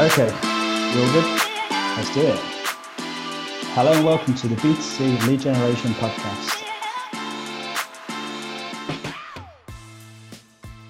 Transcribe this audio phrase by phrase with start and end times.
[0.00, 1.40] Okay, you all good?
[1.70, 2.40] Let's do it.
[3.76, 6.64] Hello and welcome to the B2C Lead Generation Podcast.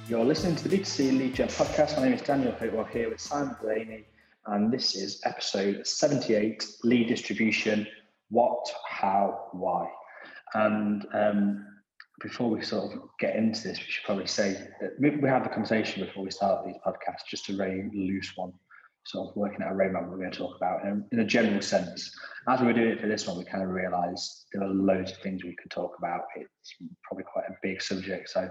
[0.09, 1.99] You're listening to the B2C Lead Gen Podcast.
[1.99, 4.07] My name is Daniel Hopewell here with Simon Delaney,
[4.47, 7.87] and this is episode 78 Lead Distribution
[8.31, 9.87] What, How, Why.
[10.55, 11.67] And um,
[12.23, 15.51] before we sort of get into this, we should probably say that we have a
[15.51, 18.55] conversation before we start these podcasts, just a very loose one,
[19.07, 21.61] sort of working out a roadmap we're going to talk about in, in a general
[21.61, 22.11] sense.
[22.49, 25.13] As we were doing it for this one, we kind of realised there are loads
[25.13, 26.23] of things we could talk about.
[26.37, 28.49] It's probably quite a big subject, so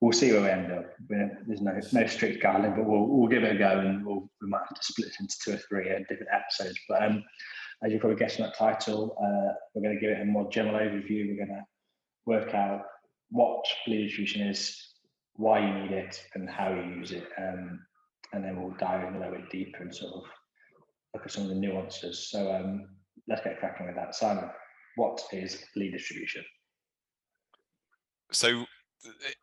[0.00, 0.84] we'll see where we end up.
[1.08, 4.48] There's no no strict guideline, but we'll we'll give it a go, and we'll, we
[4.48, 6.78] might have to split it into two or three uh, different episodes.
[6.88, 7.24] But um,
[7.82, 10.78] as you're probably from that title, uh, we're going to give it a more general
[10.78, 11.28] overview.
[11.28, 11.64] We're going to
[12.26, 12.82] work out
[13.30, 14.94] what lead distribution is,
[15.34, 17.28] why you need it, and how you use it.
[17.38, 17.80] Um,
[18.32, 20.22] and then we'll dive in a little bit deeper and sort of
[21.14, 22.30] look at some of the nuances.
[22.30, 22.86] So um,
[23.28, 24.14] let's get cracking with that.
[24.14, 24.50] Simon,
[24.96, 26.44] what is lead distribution?
[28.32, 28.64] So,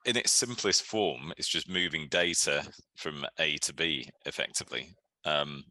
[0.05, 4.89] in its simplest form, it's just moving data from A to B effectively.
[5.23, 5.63] Um,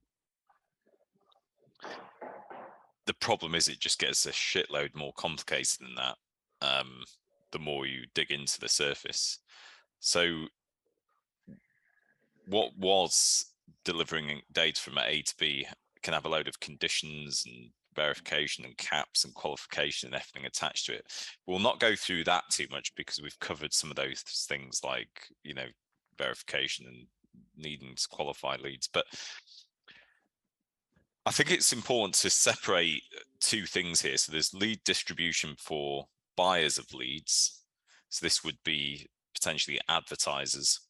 [3.07, 6.17] the problem is it just gets a shitload more complicated than that.
[6.67, 7.05] Um,
[7.53, 9.39] the more you dig into the surface.
[10.01, 10.47] So,
[12.47, 13.47] what was
[13.85, 15.67] delivering data from A to B
[16.03, 20.87] can have a load of conditions and verification and caps and qualification and everything attached
[20.87, 21.07] to it.
[21.47, 25.29] We'll not go through that too much because we've covered some of those things like,
[25.43, 25.67] you know,
[26.19, 27.07] verification and
[27.57, 28.89] needing to qualify leads.
[28.89, 29.07] But
[31.27, 34.17] I think it's important to separate uh, two things here.
[34.17, 37.63] So there's lead distribution for buyers of leads.
[38.11, 40.81] So this would be potentially advertisers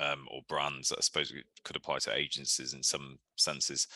[0.00, 0.92] um, or brands.
[0.92, 3.86] I suppose it could apply to agencies in some senses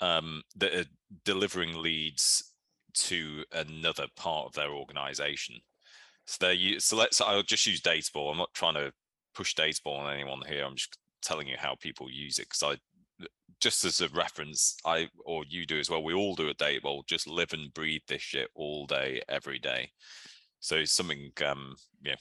[0.00, 0.84] um, that are
[1.24, 2.52] delivering leads
[2.92, 5.56] to another part of their organization.
[6.26, 8.30] So they so let's I'll just use Databowl.
[8.30, 8.92] I'm not trying to
[9.34, 10.64] push Databowl on anyone here.
[10.64, 13.26] I'm just telling you how people use it because I
[13.60, 16.02] just as a reference, I or you do as well.
[16.02, 17.06] We all do a Databowl.
[17.06, 19.90] Just live and breathe this shit all day, every day.
[20.60, 22.16] So something, um, yeah,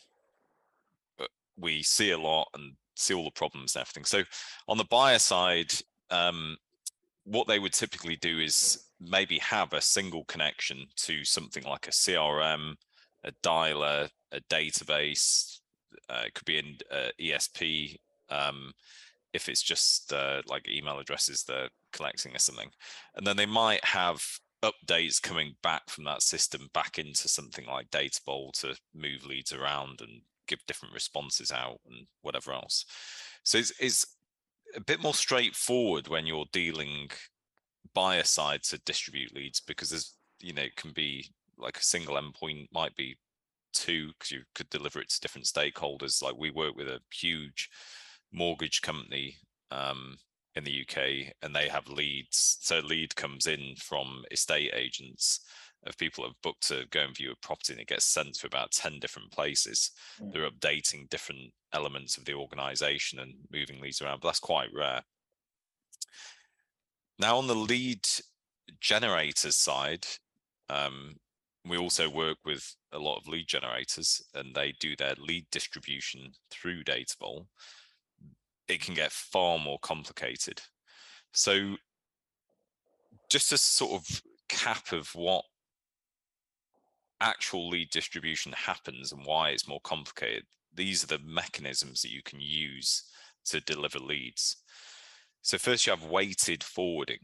[1.58, 4.06] we see a lot and see all the problems and everything.
[4.06, 4.24] So
[4.68, 5.72] on the buyer side,
[6.10, 6.58] um,
[7.24, 11.92] what they would typically do is maybe have a single connection to something like a
[11.92, 12.76] CRM,
[13.24, 15.60] a dialer, a database.
[16.10, 17.98] Uh, it could be an uh, ESP.
[18.30, 18.74] Um,
[19.34, 22.70] if it's just uh, like email addresses they're collecting or something.
[23.16, 24.22] And then they might have
[24.64, 30.02] updates coming back from that system back into something like Databowl to move leads around
[30.02, 32.86] and give different responses out and whatever else.
[33.44, 34.06] So it's, it's
[34.76, 37.10] a bit more straightforward when you're dealing
[37.94, 41.26] buyer side to distribute leads because there's you know it can be
[41.58, 43.18] like a single endpoint might be
[43.74, 47.70] two because you could deliver it to different stakeholders like we work with a huge
[48.32, 49.36] mortgage company
[49.72, 50.18] um,
[50.56, 52.58] in the UK and they have leads.
[52.62, 55.42] So lead comes in from estate agents
[55.86, 58.34] of people that have booked to go and view a property and it gets sent
[58.36, 59.92] to about 10 different places.
[60.22, 60.34] Mm.
[60.34, 65.02] They're updating different elements of the organization and moving leads around, but that's quite rare.
[67.18, 68.08] Now on the lead
[68.82, 70.06] generators side,
[70.70, 71.16] um,
[71.66, 76.32] we also work with a lot of lead generators and they do their lead distribution
[76.52, 77.46] through Databowl
[78.70, 80.62] it can get far more complicated.
[81.34, 81.76] So,
[83.30, 85.44] just a sort of cap of what
[87.22, 92.22] actual lead distribution happens and why it's more complicated, these are the mechanisms that you
[92.24, 93.04] can use
[93.46, 94.58] to deliver leads.
[95.42, 97.20] So, first, you have weighted forwarding,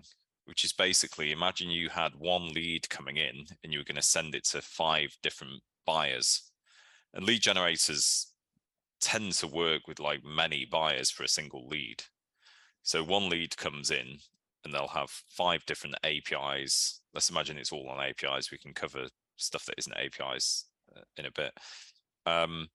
[0.45, 4.01] which is basically imagine you had one lead coming in and you were going to
[4.01, 6.51] send it to five different buyers.
[7.13, 8.27] And lead generators
[9.01, 12.03] tend to work with like many buyers for a single lead.
[12.83, 14.19] So one lead comes in
[14.63, 17.01] and they'll have five different APIs.
[17.13, 18.51] Let's imagine it's all on APIs.
[18.51, 20.65] We can cover stuff that isn't APIs
[20.95, 21.51] uh, in a bit.
[22.25, 22.67] Um,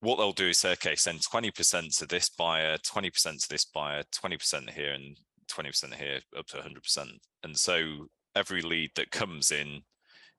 [0.00, 4.02] what they'll do is say, okay, send 20% to this buyer, 20% to this buyer,
[4.14, 5.16] 20% here, and
[5.50, 7.08] 20% here, up to 100%.
[7.42, 9.80] And so every lead that comes in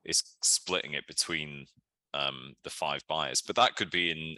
[0.04, 1.66] is splitting it between
[2.14, 4.36] um, the five buyers, but that could be in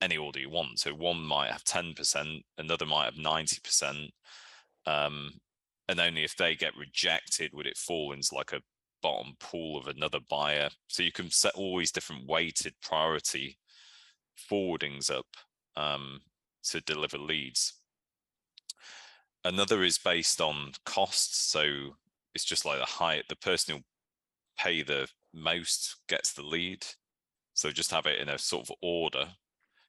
[0.00, 0.80] any order you want.
[0.80, 4.08] So one might have 10%, another might have 90%.
[4.86, 5.30] Um,
[5.88, 8.60] and only if they get rejected would it fall into like a
[9.04, 10.70] bottom pool of another buyer.
[10.88, 13.58] So you can set all these different weighted priority
[14.50, 15.26] forwardings up
[15.76, 16.22] um,
[16.70, 17.74] to deliver leads.
[19.44, 21.38] another is based on costs.
[21.38, 21.96] So
[22.34, 23.82] it's just like the high, the person who
[24.58, 26.84] pay the most gets the lead.
[27.54, 29.26] So just have it in a sort of order.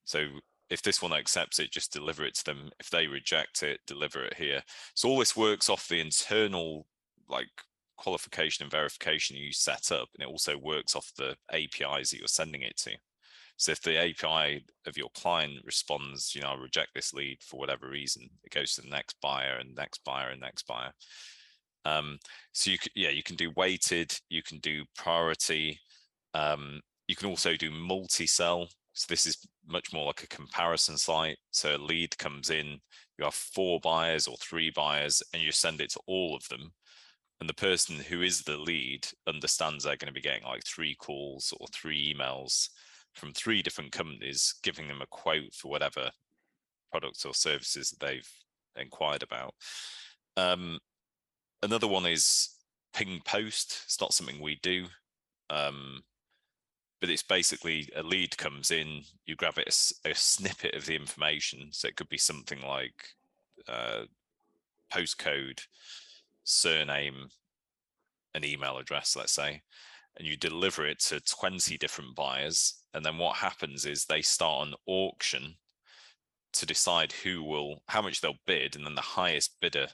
[0.04, 0.26] So
[0.70, 2.72] if this one accepts it, just deliver it to them.
[2.80, 4.62] If they reject it, deliver it here.
[4.94, 6.86] So all this works off the internal
[7.28, 7.50] like
[7.98, 12.28] qualification and verification you set up, and it also works off the APIs that you're
[12.28, 12.92] sending it to.
[13.58, 17.58] So if the API of your client responds, you know, I reject this lead for
[17.58, 20.92] whatever reason, it goes to the next buyer and next buyer and next buyer.
[21.86, 22.20] Um,
[22.52, 25.80] so you can, yeah, you can do weighted, you can do priority.
[26.34, 28.68] Um, you can also do multi-sell.
[28.94, 29.38] So this is
[29.68, 31.38] much more like a comparison site.
[31.52, 32.80] So a lead comes in,
[33.18, 36.72] you have four buyers or three buyers, and you send it to all of them
[37.40, 40.96] and the person who is the lead understands they're going to be getting like three
[40.96, 42.70] calls or three emails
[43.14, 46.10] from three different companies giving them a quote for whatever
[46.92, 48.30] products or services that they've
[48.78, 49.54] inquired about.
[50.38, 50.80] Um,
[51.64, 52.50] another one is
[52.94, 53.82] ping post.
[53.86, 54.88] It's not something we do
[55.50, 56.02] um,
[57.02, 59.68] but it's basically a lead comes in you grab it
[60.06, 61.68] a, a, snippet of the information.
[61.72, 63.10] So it could be something like
[63.68, 64.04] uh,
[64.92, 65.62] postcode
[66.46, 67.28] surname,
[68.34, 69.62] an email address, let's say,
[70.18, 72.82] and you deliver it to 20 different buyers.
[72.94, 75.56] And then what happens is they start an auction
[76.54, 79.88] to decide who will, how much they'll bid, and then the highest bidder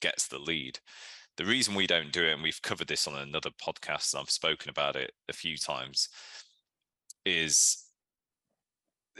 [0.00, 0.80] gets the lead.
[1.36, 4.30] The reason we don't do it, and we've covered this on another podcast, and I've
[4.30, 6.08] spoken about it a few times,
[7.24, 7.84] is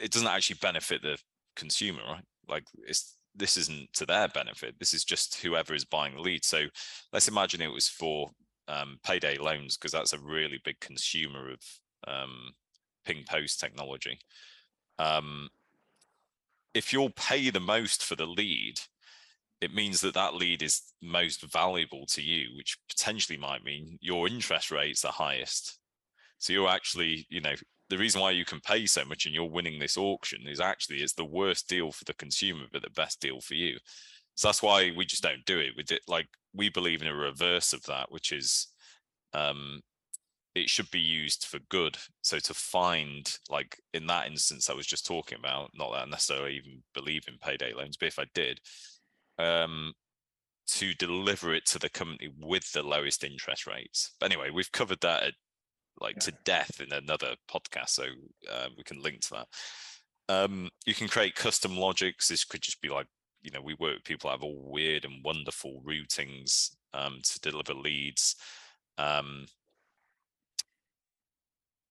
[0.01, 1.19] it doesn't actually benefit the
[1.55, 2.25] consumer, right?
[2.49, 4.79] Like it's this isn't to their benefit.
[4.79, 6.45] This is just whoever is buying the lead.
[6.45, 6.65] So
[7.13, 8.31] let's imagine it was for
[8.67, 11.61] um, payday loans because that's a really big consumer of
[12.07, 12.53] um,
[13.05, 14.19] ping post technology.
[14.99, 15.49] Um,
[16.75, 18.81] if you'll pay the most for the lead,
[19.61, 24.29] it means that that lead is most valuable to you, which potentially might mean your
[24.29, 25.79] interest rate's the highest.
[26.39, 27.55] So you're actually, you know,
[27.89, 30.99] the reason why you can pay so much and you're winning this auction is actually
[30.99, 33.79] it's the worst deal for the consumer, but the best deal for you.
[34.35, 35.73] So that's why we just don't do it.
[35.77, 38.69] We did like we believe in a reverse of that, which is
[39.35, 39.81] um
[40.55, 41.97] it should be used for good.
[42.23, 46.05] So to find like in that instance I was just talking about, not that I
[46.07, 48.61] necessarily even believe in payday loans, but if I did,
[49.39, 49.93] um
[50.69, 54.15] to deliver it to the company with the lowest interest rates.
[54.21, 55.35] But anyway, we've covered that at
[56.01, 56.21] like yeah.
[56.21, 58.05] to death in another podcast, so
[58.53, 59.47] uh, we can link to that.
[60.29, 62.29] Um, you can create custom logics.
[62.29, 63.07] This could just be like
[63.43, 67.75] you know we work with people have all weird and wonderful routings um, to deliver
[67.75, 68.37] leads.
[68.97, 69.47] Um,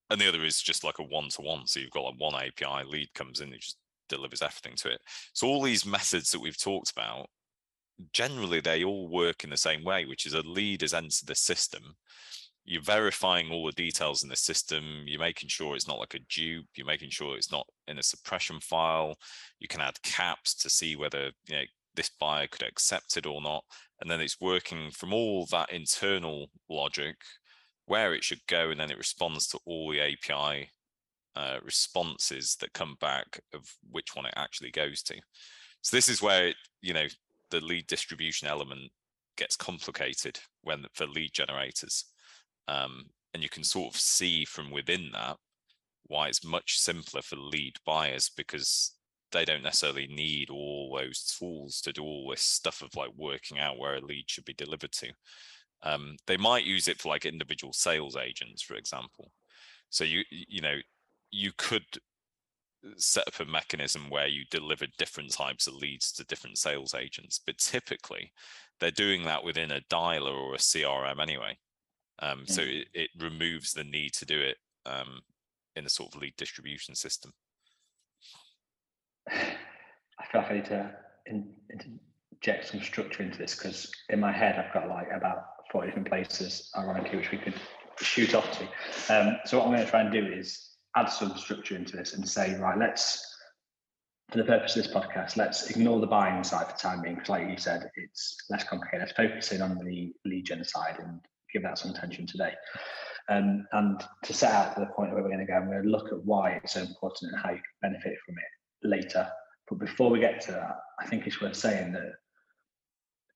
[0.10, 1.68] and the other is just like a one-to-one.
[1.68, 3.78] So you've got like one API lead comes in, it just
[4.08, 5.02] delivers everything to it.
[5.34, 7.28] So all these methods that we've talked about,
[8.14, 11.36] generally they all work in the same way, which is a lead has entered the
[11.36, 11.96] system
[12.68, 16.20] you're verifying all the details in the system you're making sure it's not like a
[16.30, 19.16] dupe you're making sure it's not in a suppression file.
[19.60, 21.64] You can add caps to see whether you know
[21.96, 23.64] this buyer could accept it or not
[24.02, 27.16] and then it's working from all that internal logic
[27.86, 30.70] where it should go and then it responds to all the api
[31.38, 35.16] uh, responses that come back of which one it actually goes to.
[35.82, 37.08] So this is where it, you know
[37.50, 38.92] the lead distribution element
[39.38, 42.06] gets complicated when for lead generators
[42.68, 45.38] um, and you can sort of see from within that
[46.08, 48.94] why it's much simpler for lead buyers because
[49.32, 53.60] they don't necessarily need all those tools to do all this stuff of like working
[53.60, 55.12] out where a lead should be delivered to.
[55.84, 59.32] Um, they might use it for like individual sales agents, for example.
[59.90, 60.78] So you you know
[61.32, 61.86] you could
[62.96, 67.40] set up a mechanism where you deliver different types of leads to different sales agents,
[67.46, 68.32] but typically
[68.80, 71.58] they're doing that within a dialer or a CRM anyway.
[72.20, 72.82] Um, so mm.
[72.82, 75.22] it, it, removes the need to do it um,
[75.76, 77.34] in a sort of lead distribution system.
[79.30, 80.96] I feel like I need to
[81.28, 81.54] in,
[82.34, 86.08] inject some structure into this because in my head I've got like about 40 different
[86.08, 87.54] places ironically which we could
[88.00, 88.64] shoot off to.
[89.14, 92.14] Um, so what I'm going to try and do is add some structure into this
[92.14, 93.36] and say, right, let's
[94.32, 97.16] for the purpose of this podcast, let's ignore the buying side for the time being,
[97.16, 99.08] because like you said, it's less complicated.
[99.08, 101.22] Let's focus in on the lead gen side and
[101.52, 102.54] give that some attention today.
[103.30, 105.90] Um, and to set out the point where we're going to go, I'm going to
[105.90, 109.28] look at why it's so important and how you can benefit from it later.
[109.70, 112.14] But before we get to that, I think it's worth saying that,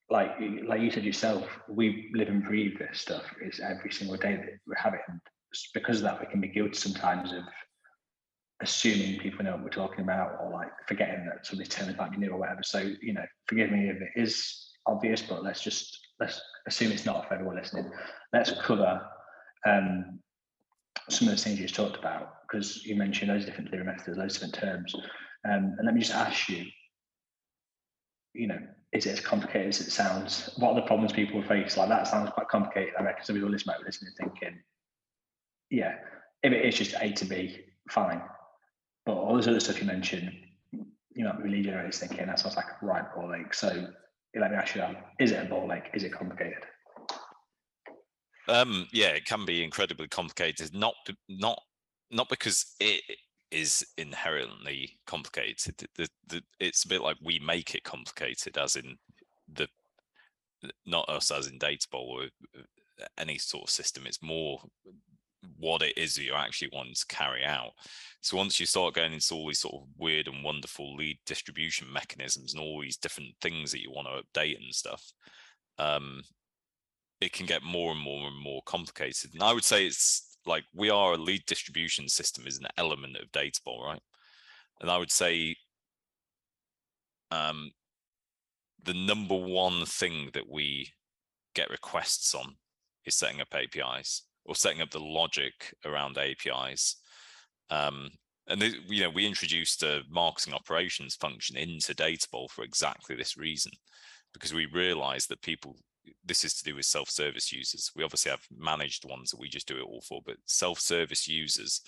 [0.10, 0.32] like
[0.66, 3.24] like you said yourself, we live and breathe this stuff.
[3.42, 5.20] It's every single day that we have it, and
[5.74, 7.44] because of that, we can be guilty sometimes of
[8.62, 12.18] assuming people know what we're talking about, or like forgetting that somebody's telling about me
[12.18, 12.62] new or whatever.
[12.64, 17.06] So you know, forgive me if it is obvious, but let's just let's assume it's
[17.06, 17.92] not for everyone listening.
[18.32, 19.02] Let's cover
[19.66, 20.20] um,
[21.10, 24.18] some of the things you just talked about because you mentioned those different delivery methods,
[24.18, 24.94] those different terms.
[25.44, 26.66] Um, and let me just ask you,
[28.34, 28.60] you know,
[28.94, 30.52] is it as complicated as it sounds?
[30.58, 31.76] What are the problems people face?
[31.76, 32.94] Like that sounds quite complicated.
[32.98, 34.60] I reckon some people listening might be listening thinking,
[35.70, 35.96] yeah,
[36.44, 38.22] if it is just A to B, fine.
[39.06, 40.32] But all this other stuff you mentioned,
[41.14, 43.54] you might be lead generators thinking that sounds like a right ball lake.
[43.54, 43.88] So
[44.36, 45.90] let me ask you that: Is it a ball lake?
[45.94, 46.64] Is it complicated?
[48.48, 50.74] Um, yeah, it can be incredibly complicated.
[50.74, 50.96] Not
[51.30, 51.62] not
[52.10, 53.02] not because it
[53.52, 55.76] is inherently complicated.
[55.96, 58.98] The, the, it's a bit like we make it complicated, as in
[59.54, 59.68] the
[60.86, 62.24] not us as in Databowl or
[62.58, 64.04] uh, any sort of system.
[64.06, 64.62] It's more
[65.62, 67.72] what it is that you're actually want to carry out.
[68.22, 71.92] So once you start going into all these sort of weird and wonderful lead distribution
[71.92, 75.04] mechanisms and all these different things that you want to update and stuff,
[75.78, 76.22] um,
[77.20, 79.34] it can get more and more and more complicated.
[79.34, 83.16] And I would say it's like we are a lead distribution system is an element
[83.18, 84.02] of Databowl, right?
[84.82, 85.56] And I would say
[87.30, 87.72] um,
[88.84, 90.92] the number one thing that we
[91.54, 92.56] get requests on
[93.06, 95.54] is setting up APIs or setting up the logic
[95.86, 96.98] around APIs.
[97.70, 98.10] Um,
[98.48, 103.72] and you know, we introduced a marketing operations function into Databowl for exactly this reason,
[104.34, 105.78] because we realized that people
[106.26, 107.92] this is to do with self-service users.
[107.96, 111.82] We obviously have managed ones that we just do it all for, but self-service users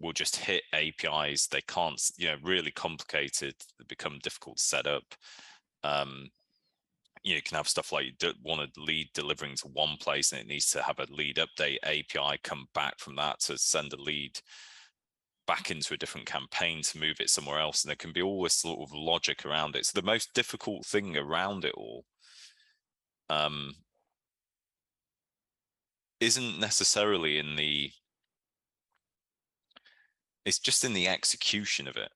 [0.00, 1.46] will just hit APIs.
[1.46, 3.54] They can't, you know, really complicated.
[3.88, 5.04] Become difficult to set up.
[5.84, 6.30] Um,
[7.22, 10.32] you, know, you can have stuff like you want a lead delivering to one place
[10.32, 13.92] and it needs to have a lead update API come back from that to send
[13.92, 14.38] a lead
[15.46, 17.82] back into a different campaign to move it somewhere else.
[17.82, 19.84] And there can be all this sort of logic around it.
[19.86, 22.04] So the most difficult thing around it all
[23.28, 23.72] um,
[26.20, 27.90] isn't necessarily in the
[30.44, 32.10] it's just in the execution of it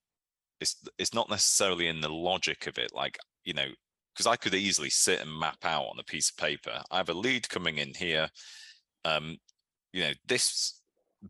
[0.60, 3.68] it's it's not necessarily in the logic of it like you know
[4.14, 7.08] because i could easily sit and map out on a piece of paper i have
[7.08, 8.28] a lead coming in here
[9.04, 9.36] um
[9.92, 10.80] you know this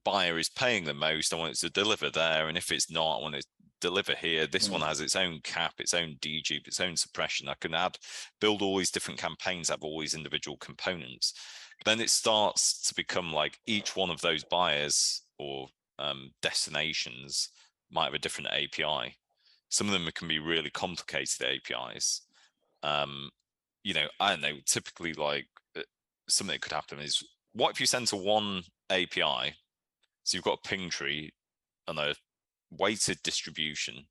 [0.04, 3.18] buyer is paying the most i want it to deliver there and if it's not
[3.18, 3.46] i want it
[3.84, 4.46] deliver here.
[4.46, 4.72] This mm.
[4.72, 7.50] one has its own cap, its own dedupe, its own suppression.
[7.50, 7.98] I can add,
[8.40, 11.34] build all these different campaigns, have all these individual components.
[11.84, 17.50] Then it starts to become like each one of those buyers or um, destinations
[17.90, 19.16] might have a different API.
[19.68, 22.22] Some of them can be really complicated APIs.
[22.84, 23.30] Um,
[23.82, 25.82] you know, I don't know, typically like uh,
[26.28, 27.22] something that could happen is
[27.52, 29.54] what if you send to one API?
[30.22, 31.32] So you've got a ping tree
[31.88, 32.14] and a
[32.70, 34.04] weighted distribution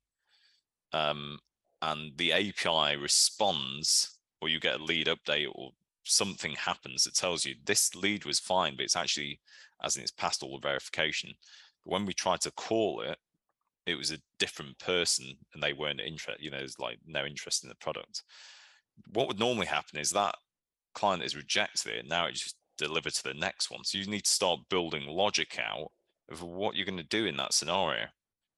[0.92, 1.38] um,
[1.82, 5.70] and the API responds or you get a lead update or
[6.04, 9.40] something happens that tells you this lead was fine, but it's actually,
[9.82, 11.32] as in it's passed all the verification.
[11.84, 13.18] But when we tried to call it,
[13.86, 17.64] it was a different person and they weren't interested, you know, there's like no interest
[17.64, 18.22] in the product.
[19.12, 20.34] What would normally happen is that
[20.94, 22.08] client is rejected it.
[22.08, 23.84] Now it's just delivered to the next one.
[23.84, 25.90] So you need to start building logic out
[26.30, 28.06] of what you're going to do in that scenario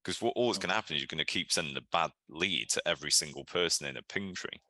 [0.06, 2.68] because what always going to happen is you're going to keep sending a bad lead
[2.70, 4.60] to every single person in a ping tree.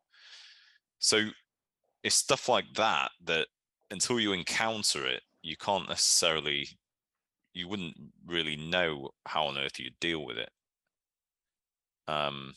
[0.99, 1.27] So
[2.03, 3.47] it's stuff like that that
[3.91, 6.69] until you encounter it, you can't necessarily,
[7.53, 7.95] you wouldn't
[8.27, 10.49] really know how on earth you deal with it.
[12.09, 12.55] Um,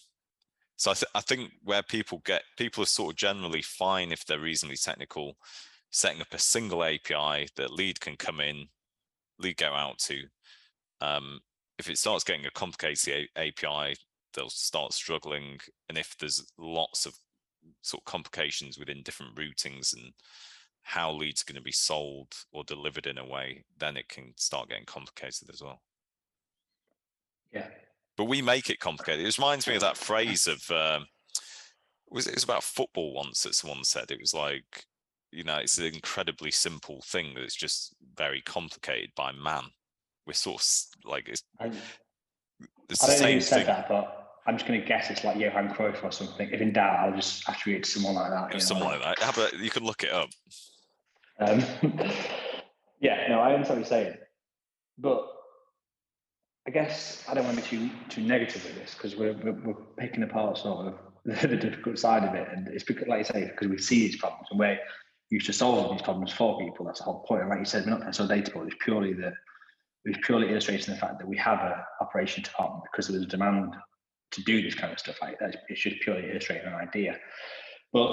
[0.80, 4.26] so I, th- I think where people get people are sort of generally fine if
[4.26, 5.36] they're reasonably technical,
[5.92, 8.70] setting up a single API that lead can come in,
[9.40, 10.22] lead go out to,
[11.02, 11.42] um,
[11.78, 13.98] if it starts getting a complicated API,
[14.34, 15.60] they'll start struggling.
[15.90, 17.14] And if there's lots of
[17.82, 20.14] sort of complications within different routings and
[20.84, 24.32] how leads are going to be sold or delivered in a way, then it can
[24.38, 25.82] start getting complicated as well.
[27.52, 27.68] Yeah.
[28.20, 29.26] But we make it complicated.
[29.26, 31.06] It reminds me of that phrase of um,
[32.10, 34.84] was it was about football once that someone said it was like
[35.32, 39.64] you know it's an incredibly simple thing that's just very complicated by man
[40.28, 41.72] we're sort of like it's, I,
[42.90, 43.68] it's I don't know who said thing.
[43.68, 46.50] that, but I'm just going to guess it's like Johan Cruyff or something.
[46.52, 48.62] If in doubt, I'll just attribute it to someone like that.
[48.62, 49.20] Someone like that.
[49.20, 50.30] How about you can look it up?
[51.40, 51.64] Um,
[53.00, 54.18] yeah, no, I understand what you're saying,
[54.98, 55.26] but
[56.68, 59.60] I guess I don't want to be too too negative with this because we're, we're,
[59.64, 61.00] we're picking apart sort of
[61.50, 64.18] the difficult side of it, and it's because, like you say, because we see these
[64.18, 64.80] problems and we're
[65.30, 66.86] used to solving these problems for people.
[66.86, 67.42] That's the whole point.
[67.42, 68.66] And like you said, we're not so Databowl.
[68.68, 69.34] It's purely the
[70.06, 73.76] was purely illustrating the fact that we have a operation department because there was demand
[74.32, 75.56] to do this kind of stuff like that.
[75.68, 77.18] It's just purely illustrating an idea.
[77.92, 78.12] But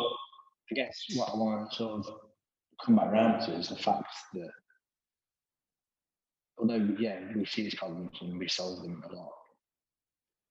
[0.70, 2.14] I guess what I want to sort of
[2.84, 4.50] come back around to is the fact that
[6.58, 9.32] although yeah, we see these problems and we solve them a lot,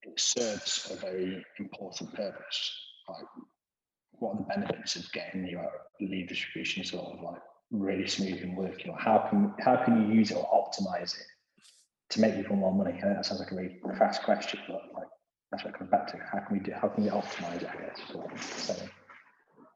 [0.02, 2.72] it serves a very important purpose.
[3.08, 3.24] Like
[4.18, 5.70] what are the benefits of getting your
[6.00, 8.90] lead distribution sort of like really smooth and working?
[8.90, 11.26] Or how can how can you use it or optimize it
[12.10, 12.98] to make people more money?
[13.02, 15.08] I that sounds like a really fast question, but like
[15.50, 16.18] that's what it comes back to.
[16.32, 18.82] How can we do how can we optimize it, I guess?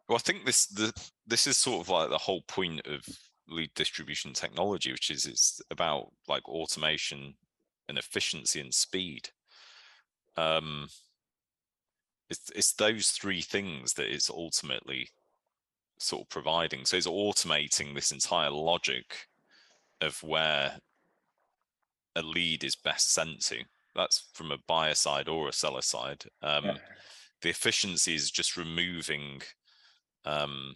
[0.08, 0.92] Well, I think this the
[1.26, 3.02] this is sort of like the whole point of
[3.50, 7.34] lead distribution technology, which is it's about like automation
[7.88, 9.28] and efficiency and speed.
[10.36, 10.88] Um,
[12.28, 15.08] it's it's those three things that it's ultimately
[15.98, 16.84] sort of providing.
[16.84, 19.26] So it's automating this entire logic
[20.00, 20.78] of where
[22.16, 23.58] a lead is best sent to.
[23.94, 26.24] That's from a buyer side or a seller side.
[26.42, 26.76] Um, yeah.
[27.42, 29.42] The efficiency is just removing
[30.24, 30.74] um,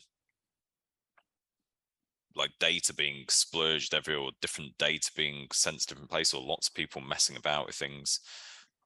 [2.37, 6.69] like data being splurged every or different data being sent to different places or lots
[6.69, 8.21] of people messing about with things.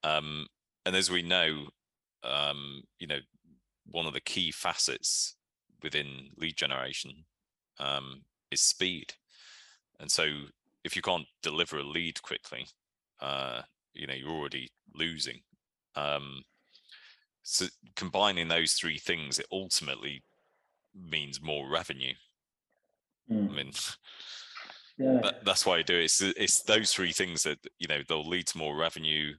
[0.05, 0.47] Um,
[0.85, 1.69] and as we know,
[2.23, 3.21] um, you know,
[3.91, 5.35] one of the key facets
[5.83, 7.25] within lead generation
[7.79, 9.15] um, is speed.
[10.01, 10.27] And so
[10.85, 12.67] if you can't deliver a lead quickly,
[13.21, 13.63] uh,
[13.95, 15.41] you know, you're already losing.
[15.97, 16.45] Um,
[17.43, 20.23] so combining those three things, it ultimately
[20.95, 22.15] means more revenue.
[23.31, 23.51] Mm.
[23.51, 23.73] I mean,
[24.99, 25.21] yeah.
[25.23, 26.05] that, that's why I do it.
[26.05, 29.35] It's, it's those three things that, you know, they'll lead to more revenue.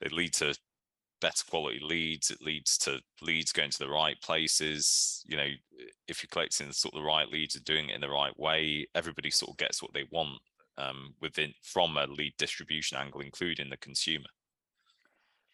[0.00, 0.54] They lead to
[1.20, 2.30] better quality leads.
[2.30, 5.24] It leads to leads going to the right places.
[5.26, 5.48] You know,
[6.06, 8.86] if you're collecting sort of the right leads and doing it in the right way,
[8.94, 10.38] everybody sort of gets what they want
[10.76, 14.26] um, within from a lead distribution angle, including the consumer.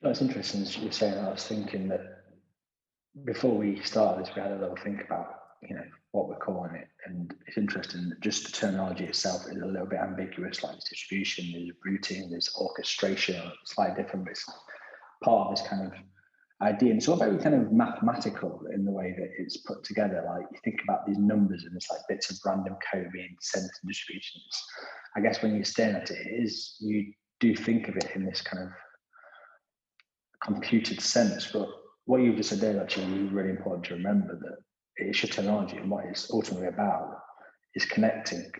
[0.03, 0.67] That's interesting.
[0.83, 1.14] You're saying.
[1.14, 2.25] I was thinking that
[3.25, 6.76] before we started this, we had a little think about you know what we're calling
[6.76, 10.62] it, and it's interesting that just the terminology itself is a little bit ambiguous.
[10.62, 14.49] Like distribution, there's routing, there's orchestration, slightly different, but it's
[15.25, 15.93] part of this kind of
[16.62, 16.91] idea.
[16.91, 20.25] And it's all very kind of mathematical in the way that it's put together.
[20.25, 23.65] Like you think about these numbers and it's like bits of random code being sent
[23.65, 24.65] to distributions.
[25.17, 28.25] I guess when you're staring at it, it is you do think of it in
[28.25, 28.71] this kind of
[30.45, 31.50] computed sense.
[31.50, 31.67] But
[32.04, 34.58] what you've just said there actually is really important to remember that
[34.97, 37.19] it's your technology and what it's ultimately about
[37.75, 38.50] is connecting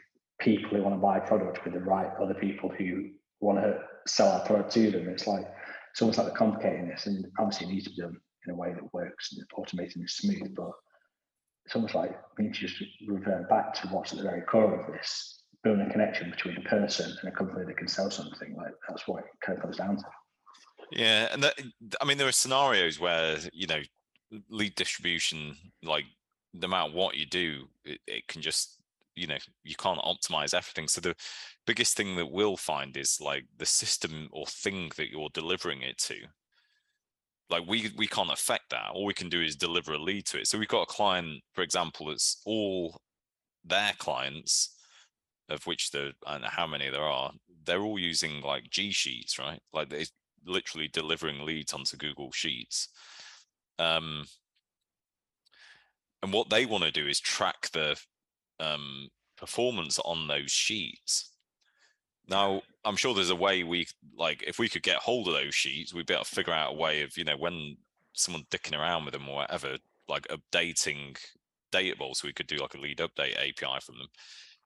[0.41, 3.79] people who want to buy a product with the right other people who want to
[4.07, 5.09] sell our product to them.
[5.09, 5.47] It's like
[5.93, 8.17] it's almost like they're complicating this, and obviously it needs to be done
[8.47, 10.55] in a way that works and automating is smooth.
[10.55, 10.73] But
[11.65, 14.79] it's almost like we need to just revert back to what's at the very core
[14.79, 18.55] of this, building a connection between a person and a company that can sell something.
[18.57, 20.05] Like that's what it kind of comes down to.
[20.91, 21.59] Yeah, and that,
[22.01, 23.81] I mean, there are scenarios where you know
[24.49, 26.05] lead distribution, like
[26.55, 28.79] no matter what you do, it, it can just
[29.17, 30.89] you know you can't optimize everything.
[30.89, 31.15] So the
[31.67, 35.99] biggest thing that we'll find is like the system or thing that you're delivering it
[35.99, 36.17] to.
[37.51, 38.91] Like we we can't affect that.
[38.93, 40.47] All we can do is deliver a lead to it.
[40.47, 43.01] So we've got a client for example that's all
[43.65, 44.77] their clients
[45.51, 47.33] of which don't know how many there are
[47.67, 49.61] they're all using like g sheets right?
[49.73, 50.05] Like they're
[50.47, 52.89] literally delivering leads onto google sheets.
[53.79, 54.25] Um
[56.25, 58.01] and what they want to do is track the
[58.59, 61.33] um, performance on those sheets.
[62.27, 65.55] Now, I'm sure there's a way we like if we could get hold of those
[65.55, 67.77] sheets, we'd be able to figure out a way of you know when
[68.15, 69.77] someone dicking around with them or whatever,
[70.09, 71.15] like updating
[71.71, 74.09] data balls, so we could do like a lead update API from them.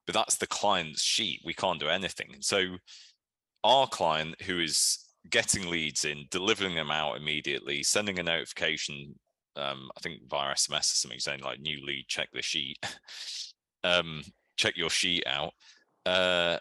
[0.07, 1.41] But that's the client's sheet.
[1.45, 2.37] We can't do anything.
[2.39, 2.77] So
[3.65, 9.17] our client who is getting leads in, delivering them out immediately, sending a notification,
[9.59, 12.79] um, I think via SMS or something saying like new lead, check the sheet.
[13.85, 14.23] um,
[14.57, 15.53] check your sheet out.
[16.07, 16.59] Uh,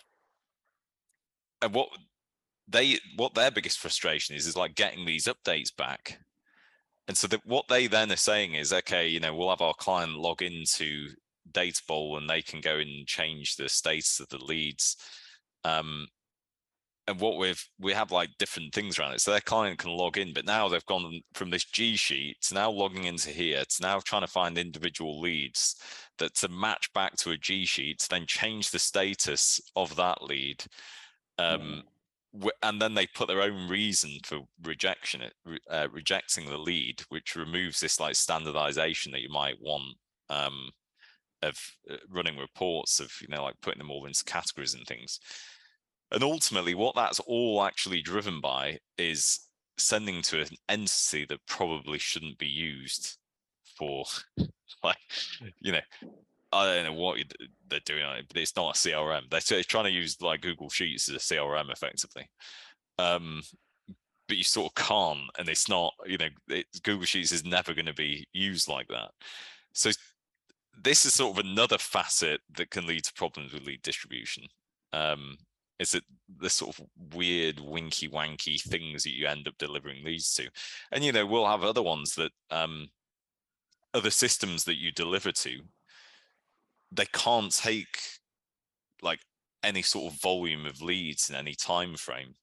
[1.62, 1.90] and what
[2.68, 6.20] they what their biggest frustration is is like getting these updates back.
[7.08, 10.18] And so what they then are saying is, okay, you know, we'll have our client
[10.18, 11.08] log into
[11.52, 14.98] Databowl and they can go and change the status of the leads.
[15.64, 16.08] Um,
[17.08, 20.18] and what we've we have like different things around it so their client can log
[20.18, 23.82] in but now they've gone from this g sheet to now logging into here to
[23.82, 25.76] now trying to find individual leads
[26.18, 30.22] that to match back to a g sheet to then change the status of that
[30.22, 30.64] lead
[31.40, 31.84] um,
[32.36, 32.50] mm.
[32.64, 35.22] and then they put their own reason for rejection
[35.70, 39.96] uh, rejecting the lead which removes this like standardization that you might want
[40.30, 40.70] um,
[41.42, 41.58] of
[41.90, 45.20] uh, running reports of you know like putting them all into categories and things
[46.12, 49.40] and ultimately, what that's all actually driven by is
[49.78, 53.18] sending to an entity that probably shouldn't be used
[53.78, 54.06] for
[54.84, 54.98] like,
[55.60, 55.82] you know,
[56.52, 57.20] I don't know what
[57.70, 59.30] they're doing, but it's not a CRM.
[59.30, 62.30] They're trying to use like Google Sheets as a CRM effectively.
[62.98, 63.42] Um,
[64.28, 67.74] but you sort of can't, and it's not, you know, it, Google Sheets is never
[67.74, 69.12] going to be used like that.
[69.74, 69.92] So
[70.82, 74.44] this is sort of another facet that can lead to problems with lead distribution.
[74.94, 75.38] Um,
[75.80, 76.04] is it
[76.40, 80.50] the sort of weird winky wanky things that you end up delivering these to?
[80.92, 82.88] And you know we'll have other ones that um
[83.94, 85.60] other systems that you deliver to
[86.92, 88.00] they can't take
[89.02, 89.20] like
[89.64, 92.34] any sort of volume of leads in any time frame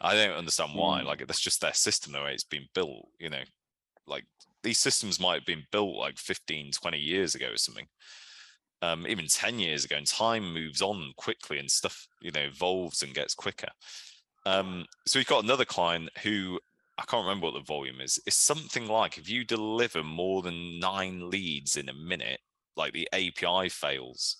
[0.00, 1.04] i don't understand why mm.
[1.04, 3.42] like that's just their system the way it's been built you know?
[4.06, 4.24] Like
[4.62, 7.86] these systems might have been built like 15 20 years ago or something
[8.82, 13.02] um, even 10 years ago and time moves on quickly and stuff you know evolves
[13.02, 13.68] and gets quicker.
[14.46, 16.58] Um, so we've got another client who
[16.98, 20.78] i can't remember what the volume is it's something like if you deliver more than
[20.78, 22.40] nine leads in a minute
[22.76, 24.36] like the api fails.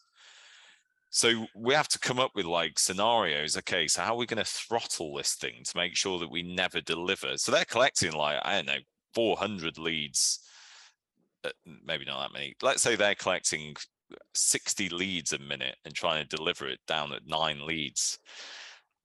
[1.12, 4.42] So we have to come up with like scenarios okay so how are we going
[4.42, 7.36] to throttle this thing to make sure that we never deliver?
[7.36, 8.80] So they're collecting like i don't know
[9.14, 10.40] 400 leads
[11.44, 11.50] uh,
[11.84, 12.54] maybe not that many.
[12.62, 13.74] Let's say they're collecting
[14.34, 18.18] 60 leads a minute and trying to deliver it down at nine leads.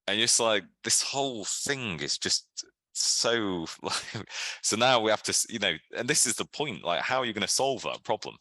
[0.08, 2.66] And it's like this whole thing is just
[2.96, 4.28] so like
[4.62, 7.26] so now we have to you know and this is the point like how are
[7.26, 8.36] you going to solve that problem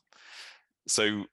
[0.87, 1.25] so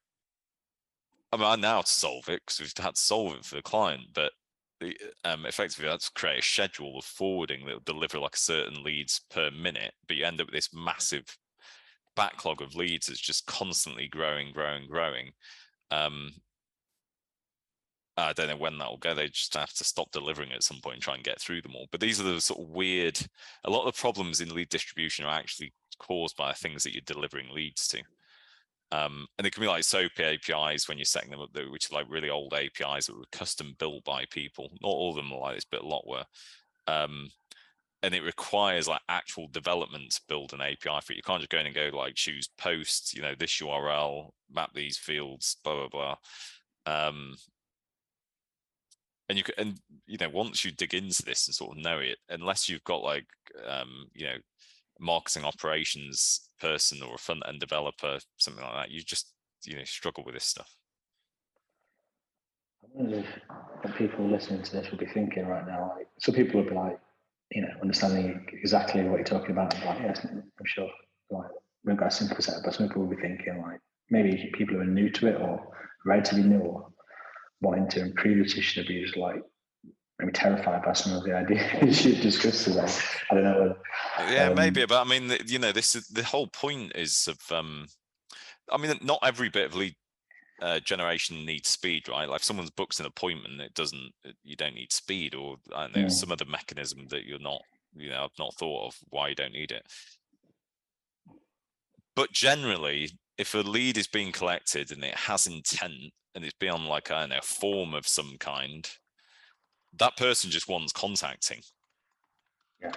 [1.32, 3.62] i mean i now to solve it because we've had to solve it for the
[3.62, 4.32] client but
[4.80, 9.22] the, um, effectively that's create a schedule of forwarding that will deliver like certain leads
[9.30, 11.26] per minute but you end up with this massive
[12.16, 15.32] backlog of leads is just constantly growing, growing, growing.
[15.90, 16.32] Um,
[18.18, 19.14] I don't know when that will go.
[19.14, 21.76] They just have to stop delivering at some point and try and get through them
[21.76, 21.88] all.
[21.92, 23.20] But these are the sort of weird.
[23.66, 27.02] A lot of the problems in lead distribution are actually caused by things that you're
[27.06, 28.02] delivering leads to.
[28.92, 31.96] Um, and it can be like SOAP APIs when you're setting them up, which are
[31.96, 34.70] like really old APIs that were custom built by people.
[34.82, 36.26] Not all of them are like this, but a lot were.
[36.88, 37.30] Um,
[38.04, 41.18] and it requires like actual development to build an API for it.
[41.18, 44.72] You can't just go in and go like choose post, you know, this URL, map
[44.74, 46.16] these fields, blah blah
[46.86, 47.08] blah.
[47.08, 47.36] Um,
[49.30, 52.00] and you can, and you know, once you dig into this and sort of know
[52.00, 53.26] it, unless you've got like,
[53.68, 54.38] um, you know,
[55.00, 59.32] marketing operations person or a front end developer, something like that, you just
[59.64, 60.76] you know struggle with this stuff.
[62.84, 63.24] I wonder
[63.84, 65.94] if people listening to this will be thinking right now.
[65.96, 67.00] Like, some people will be like,
[67.52, 69.74] you know, understanding exactly what you're talking about.
[69.86, 70.90] Like, yes, I'm sure
[71.30, 71.50] like
[71.84, 74.82] we've got a simple set, but some people will be thinking like maybe people who
[74.82, 75.68] are new to it or
[76.06, 76.88] relatively new or
[77.62, 79.42] wanting to improve tissue abuse, like
[80.20, 82.88] maybe terrified by some of the ideas you've discussed today.
[83.30, 83.76] I don't know.
[84.30, 87.40] yeah, um, maybe, but I mean, you know, this is the whole point is of.
[87.52, 87.88] um
[88.72, 89.96] I mean, not every bit of lead
[90.62, 92.30] uh, generation needs speed, right?
[92.30, 94.12] Like if someone's books an appointment, it doesn't.
[94.44, 96.12] You don't need speed, or I don't know, mm.
[96.12, 97.62] some other mechanism that you're not,
[97.96, 99.84] you know, I've not thought of why you don't need it.
[102.16, 106.86] But generally, if a lead is being collected and it has intent and it's beyond
[106.86, 108.88] like I don't know, form of some kind,
[109.98, 111.62] that person just wants contacting.
[112.82, 112.92] Yeah.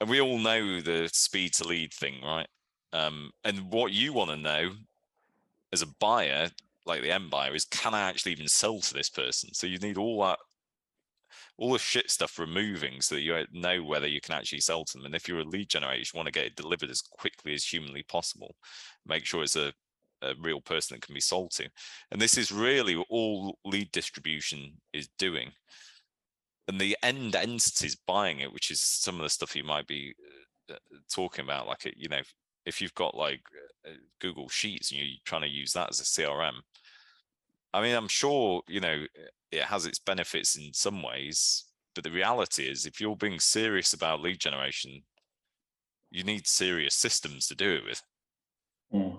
[0.00, 2.46] And we all know the speed to lead thing, right?
[2.92, 4.70] Um, and what you want to know
[5.72, 6.50] as a buyer
[6.88, 9.50] like the end buyer is can I actually even sell to this person?
[9.52, 10.38] So you need all that
[11.58, 14.96] all the shit stuff removing so that you know whether you can actually sell to
[14.96, 15.06] them.
[15.06, 17.64] And if you're a lead generator, you want to get it delivered as quickly as
[17.64, 18.54] humanly possible.
[19.04, 19.72] Make sure it's a,
[20.22, 21.68] a real person that can be sold to.
[22.12, 25.50] And this is really all lead distribution is doing.
[26.68, 30.14] And the end entities buying it, which is some of the stuff you might be
[30.70, 30.76] uh,
[31.12, 32.20] talking about, like you know,
[32.68, 33.40] if you've got like
[33.86, 36.52] uh, Google Sheets and you're trying to use that as a CRM,
[37.72, 39.04] I mean, I'm sure, you know,
[39.50, 43.92] it has its benefits in some ways, but the reality is if you're being serious
[43.94, 45.02] about lead generation,
[46.10, 48.02] you need serious systems to do it with.
[48.92, 49.16] Mm.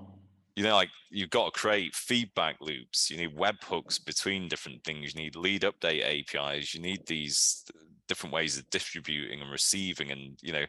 [0.56, 3.10] You know, like you've got to create feedback loops.
[3.10, 5.14] You need webhooks between different things.
[5.14, 6.74] You need lead update APIs.
[6.74, 7.64] You need these
[8.08, 10.66] different ways of distributing and receiving and, you know,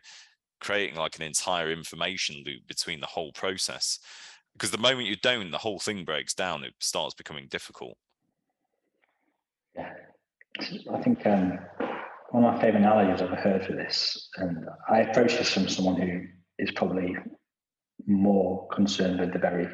[0.60, 3.98] creating like an entire information loop between the whole process
[4.54, 6.64] because the moment you don't, the whole thing breaks down.
[6.64, 7.96] It starts becoming difficult.
[9.74, 9.92] Yeah,
[10.92, 11.58] I think um,
[12.30, 16.00] one of my favorite analogies I've heard for this, and I approach this from someone
[16.00, 16.22] who
[16.58, 17.16] is probably
[18.06, 19.66] more concerned with the very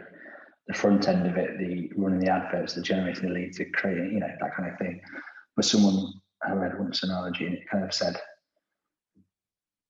[0.69, 4.11] the front end of it, the running the adverts, the generating the leads, the creating,
[4.15, 5.01] you know, that kind of thing.
[5.55, 6.13] But someone
[6.47, 8.17] I read once an analogy and it kind of said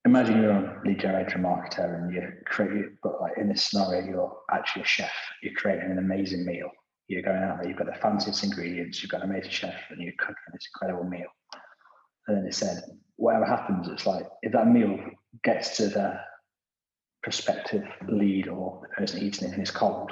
[0.06, 4.36] imagine you're a lead generator marketer and you create, but like in this scenario, you're
[4.52, 5.12] actually a chef.
[5.42, 6.70] You're creating an amazing meal.
[7.08, 10.00] You're going out there, you've got the fanciest ingredients, you've got an amazing chef, and
[10.00, 11.28] you're cooking this incredible meal.
[12.26, 12.82] And then it said,
[13.16, 14.98] whatever happens, it's like if that meal
[15.44, 16.18] gets to the
[17.22, 20.10] prospective lead or the person eating it and it's cold,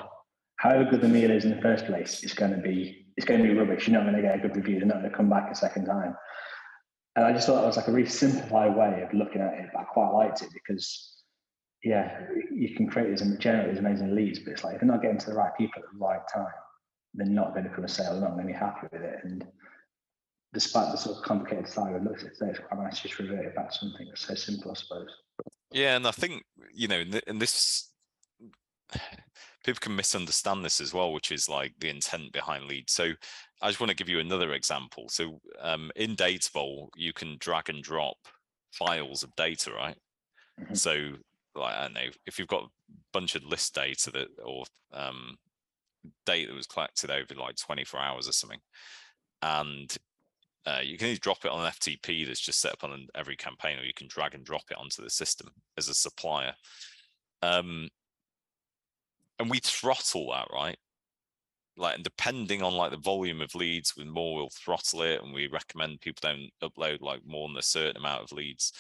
[0.57, 3.41] however good the meal is in the first place, it's going to be it's going
[3.41, 3.87] to be rubbish.
[3.87, 4.79] You're not going to get a good review.
[4.79, 6.17] They're not going to come back a second time.
[7.17, 9.71] And I just thought that was like a really simplified way of looking at it,
[9.73, 11.23] but I quite liked it because,
[11.85, 12.21] yeah,
[12.53, 15.03] you can create these and generate these amazing leads, but it's like if you're not
[15.03, 16.47] getting to the right people at the right time,
[17.15, 18.13] they're not going to come a sale.
[18.13, 19.21] They're not going to be happy with it.
[19.23, 19.47] And
[20.53, 23.45] despite the sort of complicated side of looks at it, it's quite nice just revert
[23.45, 25.11] it back to something that's so simple, I suppose.
[25.71, 27.91] Yeah, and I think you know, in this,
[29.65, 32.93] people can misunderstand this as well, which is like the intent behind leads.
[32.93, 33.13] So
[33.65, 35.09] I just want to give you another example.
[35.09, 38.19] So um, in Databowl, you can drag and drop
[38.73, 39.97] files of data, right?
[40.61, 40.75] Mm-hmm.
[40.75, 41.13] So
[41.55, 45.37] like I don't know if you've got a bunch of list data that or um,
[46.27, 48.61] data that was collected over like 24 hours or something,
[49.41, 49.97] and
[50.67, 53.37] uh, you can either drop it on an FTP that's just set up on every
[53.37, 55.49] campaign, or you can drag and drop it onto the system
[55.79, 56.53] as a supplier.
[57.41, 57.89] Um,
[59.39, 60.77] and we throttle that, right?
[61.77, 65.35] Like, and depending on like the volume of leads, with more we'll throttle it, and
[65.35, 68.73] we recommend people don't upload like more than a certain amount of leads.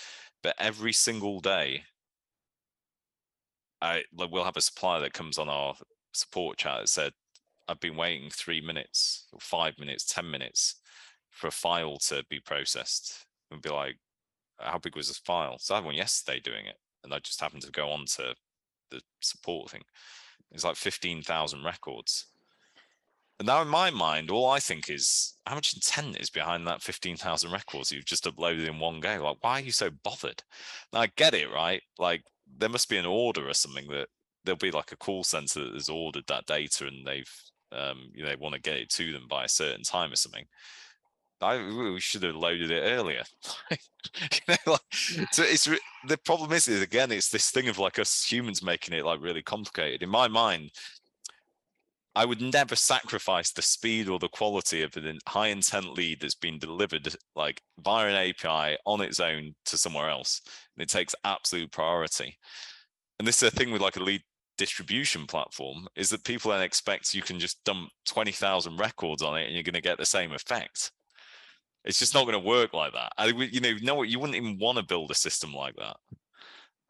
[0.43, 1.85] But every single day,
[3.81, 5.75] I like we'll have a supplier that comes on our
[6.13, 7.13] support chat that said,
[7.69, 10.77] "I've been waiting three minutes, or five minutes, ten minutes."
[11.35, 13.99] for a file to be processed and be like,
[14.59, 15.59] how big was this file?
[15.59, 18.35] So I had one yesterday doing it, and I just happened to go on to
[18.91, 19.83] the support thing.
[20.53, 22.27] It's like 15,000 records.
[23.39, 26.83] And now in my mind, all I think is how much intent is behind that
[26.83, 29.23] 15,000 records you've just uploaded in one go?
[29.23, 30.43] Like, why are you so bothered?
[30.93, 31.83] Now I get it, right?
[31.99, 32.23] Like
[32.59, 34.09] there must be an order or something that
[34.45, 37.33] there'll be like a call center that has ordered that data and they've,
[37.73, 40.45] um, you know, want to get it to them by a certain time or something.
[41.41, 43.23] I we should have loaded it earlier.
[43.71, 43.77] you
[44.49, 44.81] know, like,
[45.33, 45.69] so it's
[46.07, 49.21] the problem is, is again, it's this thing of like us humans making it like
[49.21, 50.03] really complicated.
[50.03, 50.71] In my mind,
[52.17, 56.37] I would never sacrifice the speed or the quality of a high intent lead that's
[56.37, 60.41] been delivered like via an API on its own to somewhere else.
[60.77, 62.39] And it takes absolute priority.
[63.19, 64.23] And this is a thing with like a lead
[64.57, 69.47] distribution platform is that people then expect you can just dump 20,000 records on it
[69.47, 70.93] and you're going to get the same effect.
[71.85, 73.13] It's just not going to work like that.
[73.19, 75.97] I, you know, no, you wouldn't even want to build a system like that,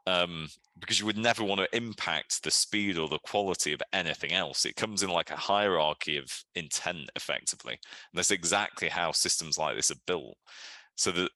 [0.06, 4.32] um, because you would never want to impact the speed or the quality of anything
[4.32, 4.64] else.
[4.64, 9.76] It comes in like a hierarchy of intent, effectively, and that's exactly how systems like
[9.76, 10.36] this are built.
[10.96, 11.30] So that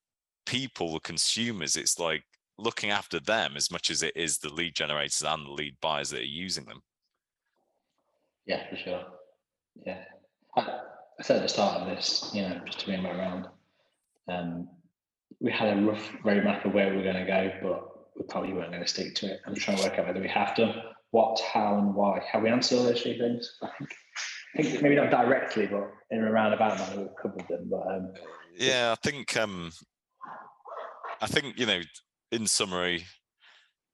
[0.47, 2.23] people, the consumers, it's like
[2.59, 6.11] looking after them as much as it is the lead generators and the lead buyers
[6.11, 6.81] that are using them.
[8.47, 9.05] Yeah, for sure.
[9.87, 10.05] Yeah.
[10.57, 13.47] I said at the start of this, you know, just to bring back around,
[14.29, 14.69] um,
[15.41, 18.53] we had a rough roadmap of where we were going to go, but we probably
[18.53, 19.41] weren't going to stick to it.
[19.47, 22.21] I'm trying to work out whether we have to, what, how, and why.
[22.33, 23.57] Have we answered all those three things?
[23.63, 23.91] I think,
[24.57, 27.69] I think maybe not directly, but in a roundabout manner, we've covered them.
[27.71, 28.13] But um,
[28.57, 29.71] yeah, I think um,
[31.21, 31.81] I think you know,
[32.33, 33.07] in summary,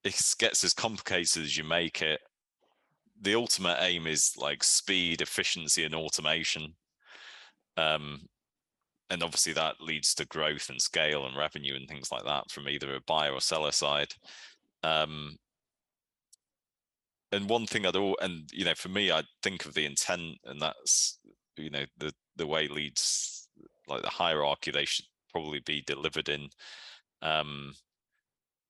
[0.05, 2.21] it gets as complicated as you make it.
[3.21, 6.75] The ultimate aim is like speed, efficiency, and automation.
[7.77, 8.23] Um,
[9.11, 12.69] and obviously that leads to growth and scale and revenue and things like that from
[12.69, 14.13] either a buyer or seller side.
[14.83, 15.37] Um,
[17.33, 20.39] and one thing I'd all, and you know, for me, I think of the intent,
[20.45, 21.19] and that's
[21.57, 23.49] you know the the way leads
[23.89, 26.49] like the hierarchy they should probably be delivered in.
[27.23, 27.73] Um,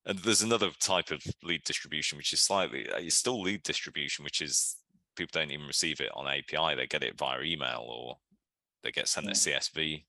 [0.05, 4.23] and there's another type of lead distribution which is slightly uh, it's still lead distribution,
[4.23, 4.77] which is
[5.15, 8.17] people don't even receive it on API; they get it via email or
[8.83, 9.31] they get sent yeah.
[9.31, 10.03] a CSV.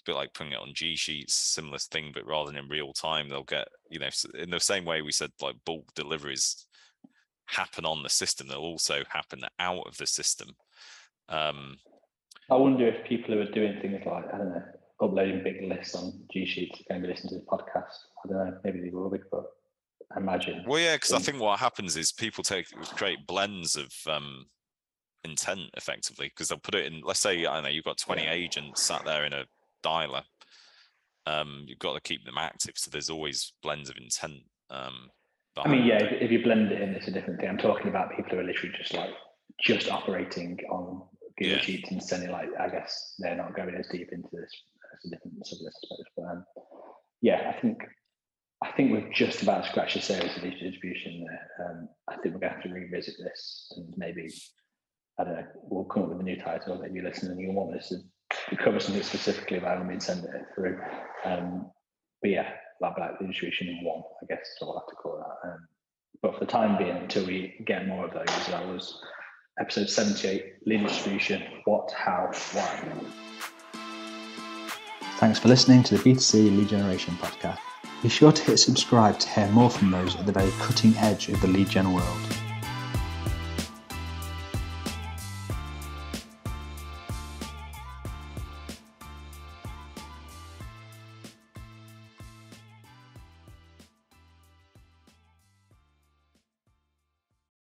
[0.00, 2.70] It's a bit like putting it on G sheets, similar thing, but rather than in
[2.70, 4.08] real time, they'll get, you know,
[4.38, 6.66] in the same way we said like bulk deliveries
[7.44, 10.48] happen on the system, they'll also happen out of the system.
[11.28, 11.76] Um,
[12.50, 14.62] I wonder if people who are doing things like, I don't know,
[15.02, 17.92] uploading big lists on G Sheets are going to be listening to the podcast.
[18.24, 19.44] I don't know, maybe they will be, but
[20.16, 20.64] I imagine.
[20.66, 24.46] Well, yeah, because I think what happens is people take create blends of um,
[25.24, 28.26] intent effectively because they'll put it in let's say i don't know you've got 20
[28.26, 29.44] agents sat there in a
[29.82, 30.22] dialer
[31.26, 35.08] um you've got to keep them active so there's always blends of intent um
[35.58, 37.88] i mean yeah if, if, you blend it in it's a different thing i'm talking
[37.88, 39.10] about people who are literally just like
[39.60, 41.02] just operating on
[41.38, 41.60] google yeah.
[41.60, 44.50] sheets and sending like i guess they're not going as deep into this
[44.94, 46.44] it's a different subject i suppose but um,
[47.20, 47.78] yeah i think
[48.62, 51.66] I think we've just about scratched the surface of distribution there.
[51.66, 54.28] Um, I think we're going to have to revisit this and maybe,
[55.18, 56.78] I don't know, we'll come up with a new title.
[56.78, 58.00] Maybe listen and you want us to
[58.56, 60.78] cover something specifically about me and send it through.
[61.24, 61.70] Um,
[62.22, 65.18] but yeah, that black distribution in one, I guess is what I'll have to call
[65.18, 65.48] that.
[65.48, 65.68] Um,
[66.22, 69.00] but for the time being, until we get more of those, that was
[69.58, 72.94] episode 78 lead distribution what, how, why.
[75.18, 77.58] Thanks for listening to the B2C Lead Generation podcast.
[78.02, 81.28] Be sure to hit subscribe to hear more from those at the very cutting edge
[81.28, 82.39] of the lead gen world.